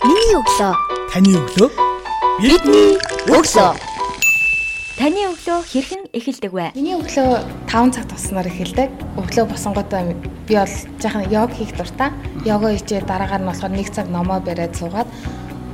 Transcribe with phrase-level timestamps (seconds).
[0.00, 0.72] Миний өглөө.
[1.12, 1.68] Таны өглөө.
[2.40, 2.94] Бидний
[3.28, 3.72] өглөө.
[4.96, 6.72] Таны өглөө хэрхэн эхэлдэг вэ?
[6.72, 8.88] Миний өглөө 5 цаг туснаар эхэлдэг.
[9.20, 10.16] Өглөө босонготой
[10.48, 10.72] би бол
[11.04, 12.16] жаахан йог хийх дуртай.
[12.48, 15.08] Йога хийжээ дараагаар нь болохоор 1 цаг номоо бариад суугаад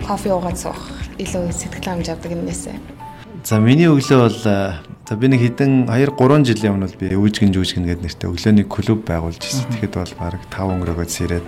[0.02, 0.82] кофе уугаад суух
[1.22, 2.74] илүү сэтгэл хангамж авдаг юмнээсээ.
[3.46, 7.54] За миний өглөө бол за би нэг хэдэн 2 3 жилийн өмнө бол би үүжгэн
[7.54, 9.70] жүжгэн гэдэг нэртэй өглөөний клуб байгуулж ирсэн.
[9.70, 11.46] Тэгэхэд бол баг 5 өнгөрөөгөө сэрээд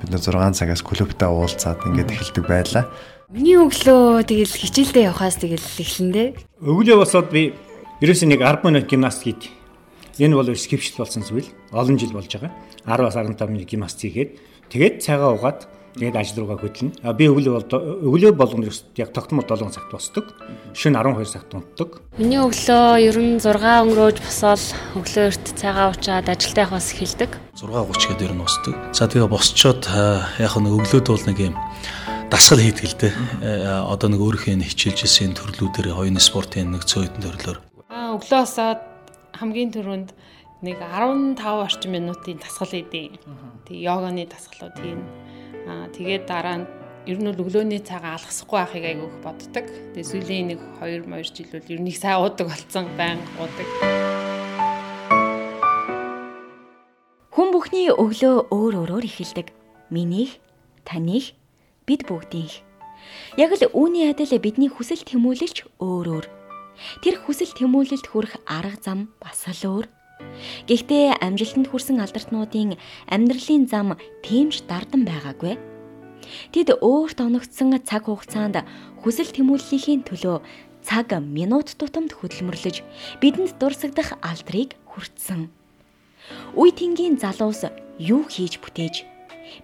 [0.00, 2.84] бид нэ 6 цагаас клубтаа уулзаад ингээд эхэлдэг байлаа.
[3.28, 6.28] Миний өглөө тэгэл хичээлдээ явхаас тэгэл эхлэндээ.
[6.64, 7.52] Өглөө босоод би
[8.00, 9.42] ерөөсөө нэг 10 минут гимнастик хийд.
[10.18, 11.46] Энэ бол скипшл болсон зүйл.
[11.70, 12.54] Олон жил болж байгаа.
[12.88, 14.30] 10-аас 15 минут гимнастик хийгээд
[14.72, 16.92] тэгээд цайгаа угаад тэгээд ажил руугаа хөдлөнө.
[17.00, 17.64] А би өглөө бол
[18.12, 20.24] өглөө болгоно яг тогтмол 7 цагт босдог.
[20.74, 22.02] Шөнө 12 цагт унтдаг.
[22.18, 24.64] Миний өглөө ер нь 6 өнгөрөөж босоод
[24.98, 27.30] өглөө эрт цайгаа уучаад ажилдаа явахаас эхэлдэг.
[27.56, 28.74] 6:30 гээд ер нь босдог.
[28.92, 29.82] За тэгээ босчоод
[30.36, 31.56] яг нэг өглөөд бол нэг юм
[32.28, 33.14] дасгал хийдэг л дээ.
[33.88, 37.58] Одоо нэг өөрийнхөө хичээлжсэн төрлүүдээр хоёрын спортын нэг цөөхөн төрлөөр.
[37.88, 38.80] Аа өглөө босоод
[39.32, 40.10] хамгийн түрүүнд
[40.62, 43.16] нэг 15 орчим минутын дасгал хийдэг.
[43.64, 45.00] Тэгээ йоганы дасгалууд хийн.
[45.68, 46.66] Аа тэгээд дараа нь
[47.04, 49.66] ер нь өглөөний цагаа алгасахгүй байхыг айгүйх боддог.
[49.92, 53.68] Тэгээ сүүлийн нэг 2 2 жил бол ер нь их сайн уудаг болсон байнга уудаг.
[57.36, 59.52] Хүн бүхний өглөө өөр өөрөөр эхэлдэг.
[59.92, 60.40] Минийх,
[60.88, 61.36] таних,
[61.84, 62.64] бид бүгдийнх.
[63.36, 66.26] Яг л үүний адил бидний хүсэл тэмүүлэлч өөр өөр.
[67.04, 69.97] Тэр хүсэл тэмүүлэлд хүрэх арга зам бас л өөр.
[70.68, 75.54] Гэхдээ амжилтанд хүрсэн алдартнуудын амьдралын зам тэмж дардан байгаагүй.
[76.52, 78.62] Тэд өөрт оногдсон цаг хугацаанд
[79.00, 80.44] хүсэл тэмүүллийн төлөө
[80.84, 82.82] цаг минут тутамд хөдөлмөрлөж
[83.20, 85.48] бидэнд дурсагдах алдрыг хүртсэн.
[86.56, 89.17] Үе тэнгийн залуус юу хийж бүтээж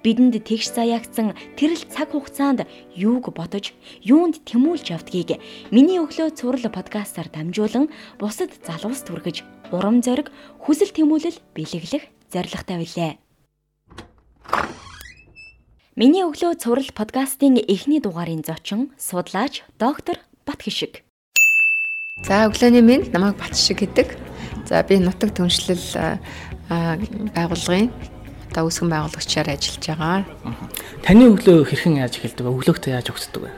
[0.04, 5.40] бидэнд тэгш заяагцсан тэрл цаг хугацаанд юуг бодож, юунд тэмүүлж явдгийг
[5.74, 10.30] миний өглөө цуврал подкастаар дамжуулан бусад залуус түргэж урам зориг,
[10.62, 13.12] хүсэл тэмүүлэл бэлэглэх зорилготой билээ.
[15.94, 21.06] Миний өглөө цуврал подкастын эхний дугаарын зочин судлаач доктор Батхишиг.
[22.26, 24.18] За өглөөний минь намайг Батшиг гэдэг.
[24.66, 26.18] За би нутаг түншлэл
[26.68, 27.90] байгууллагын
[28.54, 30.22] одоо үүсгэн байгуулагчаар ажиллаж байгаа.
[31.02, 32.54] Таны өглөө хэрхэн яаж эхэлдэг вэ?
[32.54, 33.50] Өглөөгтөө яаж өгцдөг вэ?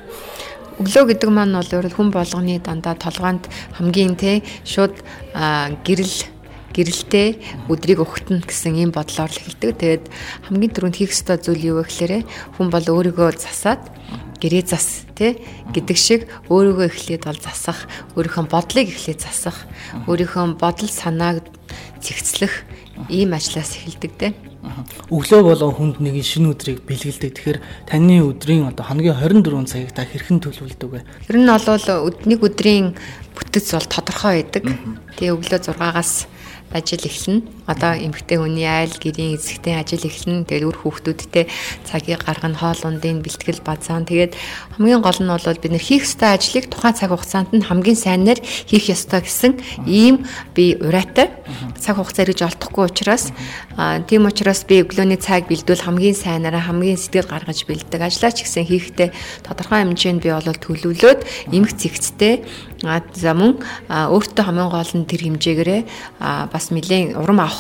[0.81, 3.45] Өглөө гэдэг маань бол өөрөөр хүн болгоны дандаа толгоонд
[3.77, 4.97] хамгийн те шууд
[5.85, 6.17] гэрэл
[6.77, 7.29] гэрэлтэй
[7.73, 9.73] өдрийг өгтөн гэсэн ийм бодлоор л эхэлдэг.
[9.81, 10.05] Тэгээд
[10.49, 12.13] хамгийн түрүүнд хийх ёстой зүйл юу вэ гэхээр
[12.61, 13.81] хүн бол өөрийгөө засаад
[14.37, 15.41] гэрээ зас тий
[15.73, 19.65] гэдэг шиг өөрийгөө эхлээд бол засах, өөрийнхөө бодлыг эхлээд засах,
[20.05, 21.41] өөрийнхөө бодол санааг
[22.05, 22.69] зэгцлэх
[23.09, 24.29] ийм ажлаас эхэлдэг те.
[25.11, 27.33] Өглөө болон хүнд нэг шинэ өдрийг бэлгэлдэг.
[27.33, 31.01] Тэгэхээр таны өдрийн одоо хоногийн 24 цагийг та хэрхэн төлөвлөдөг вэ?
[31.31, 32.99] Ер нь бол нэг өдрийн
[33.33, 34.65] бүтэц бол тодорхой байдаг.
[35.17, 36.27] Тэгээ өглөө 6-аас
[36.75, 37.56] ажил эхэлнэ.
[37.67, 40.47] Одоо эмэгтэй хүний айл гэрийн эзэгтэн ажил эхэлнэ.
[40.47, 41.45] Тэгээд үр хүүхдүүдтэй
[41.83, 44.07] цагийг гаргана, хоол ундын бэлтгэл базаан.
[44.07, 44.39] Тэгээд
[44.79, 48.39] хамгийн гол нь бол бид нэр хийх ёстой ажлыг тухайн цаг хугацаанд нь хамгийн сайнаар
[48.39, 49.59] хийх ёстой гэсэн
[49.91, 50.23] ийм
[50.55, 51.35] би ураатай
[51.83, 53.35] цаг хугацаа ирж олдохгүй учраас
[54.07, 58.01] тийм учраас би өглөөний цаг бэлдвэл хамгийн сайнараа хамгийн сэтгэл гаргаж бэлддэг.
[58.01, 59.11] Ажлаач гэсэн хийхдээ
[59.43, 62.47] тодорхой хэмжээнд би бол төлөвлөөд эмх зэгцтэй
[62.85, 63.57] за мөн
[63.89, 65.83] өөртөө хамгийн гол нь тэр хэмжээгээрээ
[66.53, 67.56] бас нэлээд урам авах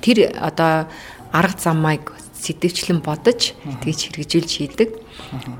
[0.00, 0.86] тэр одоо
[1.32, 4.90] арга замыг сэтгэвчлэн бодож тэгж хэрэгжүүлж хийдэг.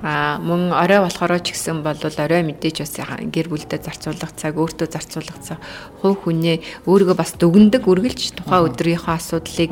[0.05, 2.95] Аа мөн орой болохоор ч гэсэн бол орой мэдээж бас
[3.33, 5.59] гэр бүлдээ зарцуулах цаг, өөртөө зарцуулах цаг,
[6.05, 9.71] хувь хүнээ өөрийгөө бас дүгндэг үргэлж тухайн өдрийнхөө асуудлыг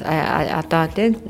[0.00, 1.20] одоо тийм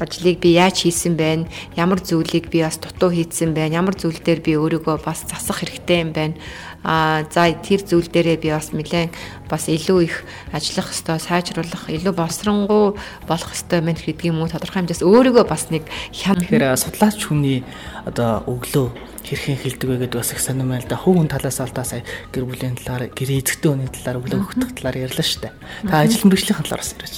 [0.00, 4.40] ажлыг би яаж хийсэн байна, ямар зүйлийг би бас дутуу хийсэн байна, ямар зүйл дээр
[4.40, 6.36] би өөрийгөө бас засах хэрэгтэй юм байна
[6.84, 9.14] а за тэр зүйл дээрээ би бас нэлээд
[9.46, 12.98] бас илүү их ажиллах хэвээр сайжруулах илүү босронгуй
[13.30, 17.62] болох хэвээр мэн юм уу тодорхой хэмжээс өөрийгөө бас нэг хям тэгэхээр судлаач хүний
[18.02, 18.90] одоо өглөө
[19.22, 20.98] хэрхэн хэлдэг вэ гэдэг бас их сонирм байл да.
[20.98, 22.02] Хүүхэн талаас алдаа сая
[22.34, 25.54] гэр бүлийн талаар, гэр эзэгтэй хүний талаар, өглөө өгөх талаар ярьлаа шүү дээ.
[25.86, 27.16] Та ажил мэргэжлийн талаараас ярьж.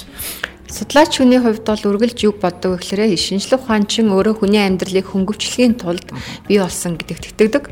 [0.65, 6.09] Судлаач хүний хувьд бол үргэлж юг боддог гэхээр шинжлэх ухаанчин өөрөө хүний амьдралыг хөнгөвчлөхийн тулд
[6.49, 7.63] бий болсон гэдэгт итгэдэг.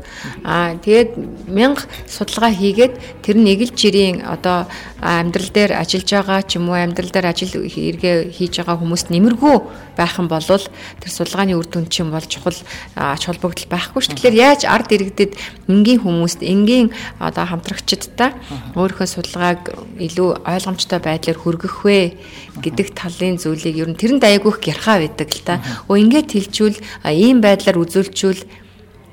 [0.46, 1.18] Аа тэгээд
[1.50, 2.94] мянга судалгаа хийгээд
[3.26, 4.70] тэр нэг л жирийн одоо
[5.02, 9.56] амьдрал дээр ажиллаж байгаа ч юм уу амьдрал дээр ажил хэрэгэ хийж байгаа хүмүүст нэмэргүй
[9.98, 12.56] байх юм бол тэр судалгааны үр дүн чинь бол чухал
[12.96, 14.16] ач холбогдол байхгүй шүү.
[14.16, 15.36] Тэгэхээр яаж ард иргэдэд
[15.68, 16.88] энгийн хүмүүст энгийн
[17.20, 18.32] одоо хамтрагчдаа
[18.78, 19.60] өөрийнхөө судалгааг
[20.00, 22.16] илүү ойлгомжтой байдлаар хүргэх вэ
[22.64, 25.64] гэдэг талын зүйлийг ер нь тэрэнд айгүйх гярхаа байдаг л та.
[25.88, 26.76] Өө ингээд хэлжүүл
[27.08, 28.63] ийм байдлаар үзүүлчүүл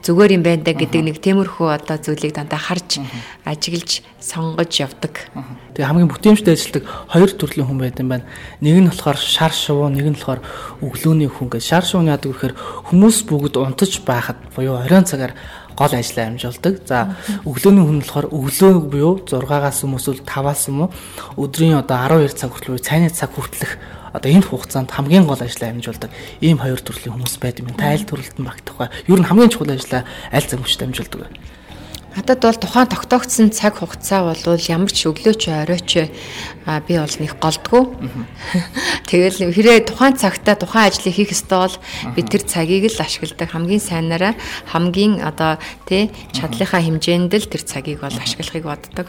[0.01, 3.01] зүгээр юм байна да гэдэг нэг темирхүү одоо зүйлийг дандаа харж
[3.45, 5.29] ажиглаж сонгож явдаг.
[5.77, 8.25] Тэгээ хамгийн бүтээмжтэй ажилтдаг хоёр төрлийн хүн байдаг юм байна.
[8.61, 10.41] Нэг нь болохоор шар шувуу, нэг нь болохоор
[10.81, 11.61] өглөөний хүн гэж.
[11.61, 12.57] Шар шувууны яадаг гэхээр
[12.89, 15.37] хүмүүс бүгд унтаж байхад буюу оройн цагаар
[15.77, 16.81] гол ажлаа амжуулдаг.
[16.85, 17.13] За
[17.45, 20.89] өглөөний хүн болохоор өглөө буюу 6-аас юм эсвэл 5-аас юм уу
[21.37, 26.11] өдрийн одоо 12 цаг хүртэл цайны цаг хүртэлх одоо энэ хугацаанд хамгийн гол ажлаа амжуулдаг
[26.43, 27.75] ийм хоёр төрлийн хүмүүс байдаг юм.
[27.75, 28.87] Та аль төрөлтөн багтах вэ?
[29.07, 31.29] Ер нь хамгийн чухал ажлаа аль замгчтай амжуулдаг вэ?
[32.11, 36.11] Надад бол тухайн тогтоогдсон цаг хугацаа бол ямар ч өглөөч оройч
[36.65, 37.83] би бол нэг голдгоо.
[39.09, 41.77] Тэгэл хэрэг тухайн цагтаа тухайн ажлыг хийх ёстой бол
[42.15, 44.33] би тэр цагийг л ашигладаг хамгийн сайнараа
[44.69, 45.57] хамгийн одоо
[45.89, 49.07] тий чадлынхаа хэмжээнд л тэр цагийг бол ашиглахыг боддог.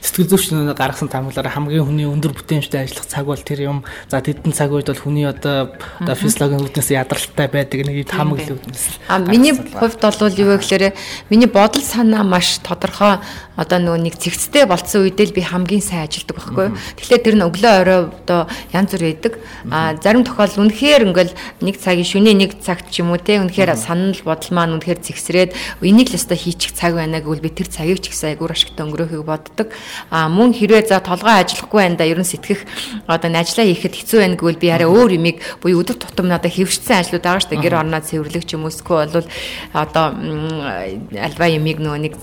[0.00, 3.84] Сэтгэл зүйчнээ гаргасан таамаглаараа хамгийн хүний өндөр бүтээмжтэй ажиллах цаг бол тэр юм.
[4.08, 8.84] За тэдэн цаг үед бол хүний одоо одоо физиологийн үүднээс ядралтай байдаг нэг таамаглал үүднээс.
[9.12, 10.96] А миний хувьд бол юу вэ гэхээр
[11.28, 13.20] миний бодол санаа маш тодорхой
[13.54, 16.98] одоо нөгөө нэг цэгцтэй болцсон үедээ л би хамгийн сайн ажилдаг байхгүй юу.
[16.98, 19.32] Тэгэхээр тэр нь өглөө орой одоо янз бүр байдаг.
[19.70, 23.74] А зарим тохиолдол үнэхээр ингээл нэг цагийн шөнийн нэг цагт ч юм уу те үнэхээр
[23.74, 25.50] санал бодол маань үнэхээр зэгсрээд
[25.82, 29.26] энийг л өстой хийчих цаг байна гэвэл би тэр цагийг ч ихсэн айгуур ашигтай өнгөрөөхийг
[29.26, 29.68] боддог.
[30.10, 32.62] А мөн хэрвээ за толгой ажиллахгүй байна да ерөн сэтгэх
[33.10, 37.02] одоо ажлаа хийхэд хэцүү байна гэвэл би арай өөр юмыг буюу өдөр тутам надад хэвшсэн
[37.02, 37.64] ажлууд байгаа шүү дээ.
[37.64, 39.28] Гэр орноо цэвэрлэг ч юм уу эсвэл бол
[39.72, 42.14] одоо альва юмыг нөгөө нэг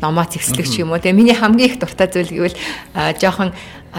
[0.00, 1.00] номоо зэгслэг ч юм уу.
[1.00, 2.56] Тэгээ миний хамгийн их дуртай зүйл гэвэл
[3.20, 3.52] жоохон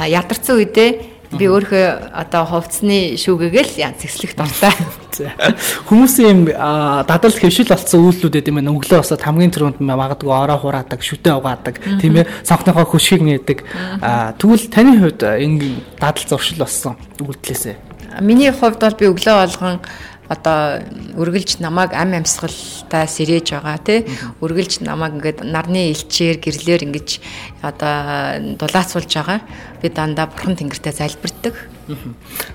[0.06, 4.72] ядарсан үедээ би өөрөө одоо хувцсны шүүгээгээл ян зэгслэх дуртай.
[5.92, 11.36] Хүмүүсийн юм дадал хэвшил болсон гэдэг юм өглөө босоод хамгийн түрүүнд магадгүй ороо хураадаг, шүтээ
[11.36, 13.60] угаадаг, тийм ээ, санхныхоо хөшгийг нээдэг.
[14.40, 17.76] Тэгвэл таны хувьд энэ дадал зуршил болсон үйлдэлээсээ.
[18.24, 19.84] Миний хувьд бол би өглөө болгон
[20.28, 20.84] одоо
[21.16, 24.04] үргэлж намайг ам амьсгалтай сэрэж байгаа тий?
[24.44, 27.20] Үргэлж намайг ингээд нарны элчээр гэрлэр ингэж
[27.64, 29.40] одоо дулаацуулж байгаа.
[29.80, 31.56] Би дандаа бурхан тэнгэртэй залбирдаг.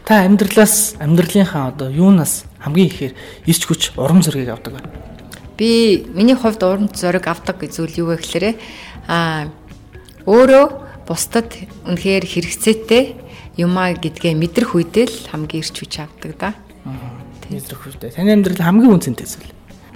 [0.05, 3.13] Та амьдралаас амьдралынхаа одоо юунаас хамгийн ихээр
[3.49, 4.83] ирч хүч урам зориг авдаг вэ?
[5.57, 8.61] Би миний хувьд урам зориг авдаг зүйл юу вэ гэхээр
[9.09, 9.49] а
[10.29, 11.57] өөрөө бусдад
[11.89, 13.05] үнэхээр хэрэгцээтэй
[13.57, 16.51] юмаа гэдгээ мэдрэх үедээ л хамгийн ирч хүч авдаг да.
[16.85, 17.22] Мэдрэх
[17.61, 18.17] үедээ.
[18.17, 19.53] Таны амьдрал хамгийн үнцэнтэй зүйл.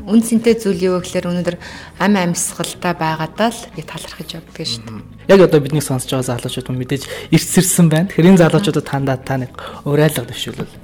[0.07, 1.57] Үнцэнтэй зүйл юу гэхээр өнөөдөр
[1.99, 5.33] ам амьсгалтай байгаадаа л би талархаж явдаг шүү дээ.
[5.33, 8.07] Яг одоо бидний сонсож байгаа залуучууд мэдээж эрсэрсэн байна.
[8.13, 9.57] Тэгэхээр энэ залуучуудад тандаа та нэг
[9.89, 10.77] уриалга дэвшүүлвэл.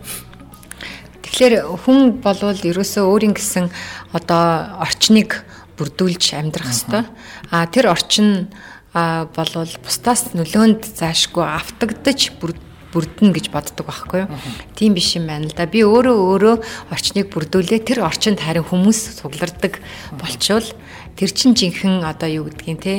[1.28, 1.54] Тэгэхээр
[1.84, 3.68] хүн болвол ерөөсөө өөрийн гэсэн
[4.16, 5.44] одоо орчныг
[5.76, 7.06] бүрдүүлж амьдрах хэвээр.
[7.52, 8.48] А тэр орчин
[8.92, 14.30] болвол бусдаас нөлөөнд заашгүй автагдаж бүрдүүлж бүрдэнэ гэж боддог байхгүй юу.
[14.76, 15.66] Тийм биш юм байна л да.
[15.66, 16.56] Би өөрөө өөрөө
[16.92, 17.80] орчныг бүрдүүлээ.
[17.82, 19.80] Тэр орчинд харин хүмүүс суглардаг
[20.20, 20.68] болчвол
[21.16, 22.94] тэр чин жинхэнэ одоо юу гэдгийг те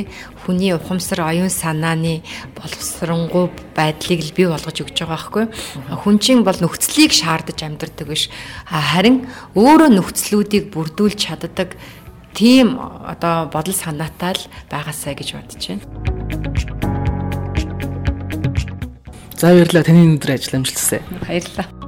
[0.45, 2.21] хүний ухамсар оюун санааны
[2.53, 5.45] боловсронгуй байдлыг л бий болгож өгч байгаа байхгүй
[5.97, 8.29] хүн чинь бол нөхцөлийг шаардаж амьдардаг биш
[8.69, 9.25] харин
[9.57, 11.73] өөрөө нөхцлүүдийг бүрдүүлж чаддаг
[12.37, 16.72] тийм одоо бодол санаатай л байгаасаа гэж бодож байна.
[19.37, 21.01] За баярлалаа таны өндөр ажил амжилтсаа.
[21.27, 21.82] Баярлалаа.